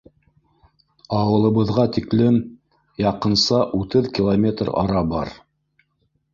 [1.17, 2.41] Ауылыбыҙға тиклем
[3.05, 5.37] яҡынса утыҙ километр ара бар.